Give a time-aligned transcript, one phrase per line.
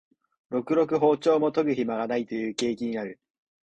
[0.49, 3.19] ろくろく庖丁も研ぐひまがないという景気になる